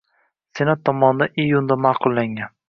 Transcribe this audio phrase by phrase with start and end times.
[0.59, 2.53] Senat tomonidan iyunda ma’qullangan